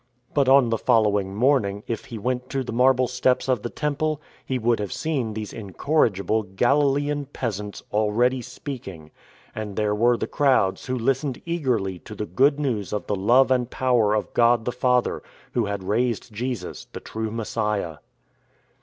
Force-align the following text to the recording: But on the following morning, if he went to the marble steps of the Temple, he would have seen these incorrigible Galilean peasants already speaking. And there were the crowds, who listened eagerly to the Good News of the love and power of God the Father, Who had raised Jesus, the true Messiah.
But 0.33 0.49
on 0.49 0.69
the 0.71 0.79
following 0.79 1.35
morning, 1.35 1.83
if 1.85 2.05
he 2.05 2.17
went 2.17 2.49
to 2.49 2.63
the 2.63 2.73
marble 2.73 3.07
steps 3.07 3.47
of 3.47 3.61
the 3.61 3.69
Temple, 3.69 4.19
he 4.43 4.57
would 4.57 4.79
have 4.79 4.91
seen 4.91 5.35
these 5.35 5.53
incorrigible 5.53 6.41
Galilean 6.41 7.27
peasants 7.27 7.83
already 7.93 8.41
speaking. 8.41 9.11
And 9.53 9.75
there 9.75 9.93
were 9.93 10.17
the 10.17 10.25
crowds, 10.25 10.87
who 10.87 10.97
listened 10.97 11.39
eagerly 11.45 11.99
to 11.99 12.15
the 12.15 12.25
Good 12.25 12.59
News 12.59 12.91
of 12.93 13.05
the 13.05 13.15
love 13.15 13.51
and 13.51 13.69
power 13.69 14.15
of 14.15 14.33
God 14.33 14.65
the 14.65 14.71
Father, 14.71 15.21
Who 15.53 15.65
had 15.65 15.83
raised 15.83 16.33
Jesus, 16.33 16.85
the 16.85 16.99
true 16.99 17.29
Messiah. 17.29 17.97